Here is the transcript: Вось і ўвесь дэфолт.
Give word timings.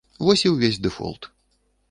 Вось 0.27 0.43
і 0.47 0.53
ўвесь 0.53 0.81
дэфолт. 0.87 1.31